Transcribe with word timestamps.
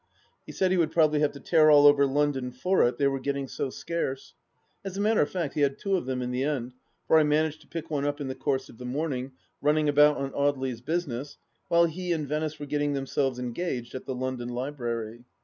He 0.47 0.51
said 0.51 0.71
he 0.71 0.77
would 0.77 0.89
probably 0.91 1.19
have 1.19 1.31
to 1.33 1.39
tear 1.39 1.69
all 1.69 1.85
over 1.85 2.07
London 2.07 2.51
for 2.51 2.81
it, 2.87 2.97
they 2.97 3.05
were 3.05 3.19
getting 3.19 3.47
so 3.47 3.69
scarce. 3.69 4.33
As 4.83 4.97
a 4.97 4.99
matter 4.99 5.21
of 5.21 5.29
fact, 5.29 5.53
he 5.53 5.61
had 5.61 5.77
two 5.77 5.95
of 5.95 6.07
them 6.07 6.23
in 6.23 6.31
the 6.31 6.43
end, 6.43 6.73
for 7.05 7.19
I 7.19 7.23
managed 7.23 7.61
to 7.61 7.67
pick 7.67 7.91
one 7.91 8.03
up 8.03 8.19
in 8.19 8.27
the 8.27 8.33
course 8.33 8.67
of 8.67 8.79
the 8.79 8.85
morning, 8.85 9.33
running 9.61 9.87
about 9.87 10.17
on 10.17 10.31
Audely's 10.31 10.81
business, 10.81 11.37
while 11.67 11.85
he 11.85 12.13
and 12.13 12.27
Venice 12.27 12.59
were 12.59 12.65
getting 12.65 12.93
themselves 12.93 13.37
engaged 13.37 13.93
at 13.93 14.07
the 14.07 14.15
London 14.15 14.49
Library. 14.49 15.23